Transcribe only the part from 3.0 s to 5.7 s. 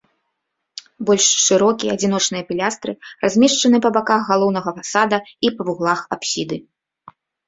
размешчаны па баках галоўнага фасада і па